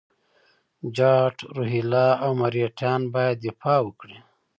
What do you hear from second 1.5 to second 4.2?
روهیله او مرهټیان باید دفاع وکړي.